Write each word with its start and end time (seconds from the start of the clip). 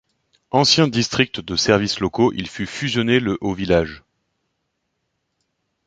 Ancien 0.49 0.87
district 0.87 1.41
de 1.41 1.55
services 1.55 1.99
locaux, 1.99 2.33
il 2.33 2.47
fut 2.47 2.65
fusionné 2.65 3.19
le 3.19 3.37
au 3.39 3.53
village. 3.53 4.01